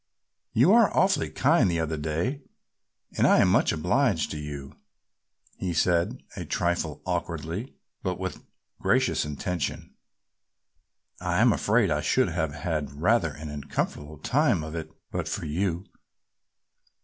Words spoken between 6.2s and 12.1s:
a trifle awkwardly, but with gracious intention. "I am afraid I